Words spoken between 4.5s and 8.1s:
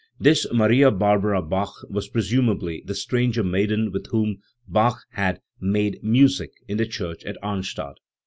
Bach had "made music" in the church at Arnstadt.